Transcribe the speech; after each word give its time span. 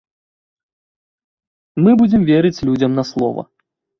Мы 1.87 1.91
будзем 2.01 2.21
верыць 2.31 2.63
людзям 2.69 2.91
на 3.01 3.09
слова. 3.11 3.41